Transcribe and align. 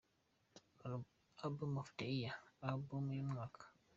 Album 1.43 1.77
of 1.81 1.89
the 1.97 2.05
year: 2.15 2.33
Album 2.71 3.03
y’umwaka. 3.17 3.65